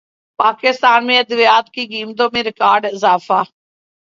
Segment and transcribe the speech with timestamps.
[0.39, 3.41] پاکستان میں ادویات کی قیمتوں میں ریکارڈ اضافہ